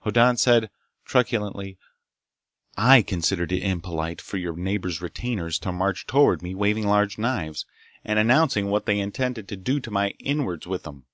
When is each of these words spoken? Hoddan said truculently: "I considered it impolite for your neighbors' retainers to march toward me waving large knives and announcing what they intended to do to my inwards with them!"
Hoddan 0.00 0.38
said 0.38 0.70
truculently: 1.04 1.76
"I 2.74 3.02
considered 3.02 3.52
it 3.52 3.62
impolite 3.62 4.18
for 4.22 4.38
your 4.38 4.56
neighbors' 4.56 5.02
retainers 5.02 5.58
to 5.58 5.72
march 5.72 6.06
toward 6.06 6.40
me 6.40 6.54
waving 6.54 6.86
large 6.86 7.18
knives 7.18 7.66
and 8.02 8.18
announcing 8.18 8.70
what 8.70 8.86
they 8.86 8.98
intended 8.98 9.46
to 9.48 9.56
do 9.56 9.80
to 9.80 9.90
my 9.90 10.14
inwards 10.20 10.66
with 10.66 10.84
them!" 10.84 11.04